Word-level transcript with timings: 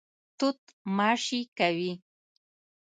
توت 0.37 0.59
ماشې 0.97 1.41
کوي. 1.57 1.91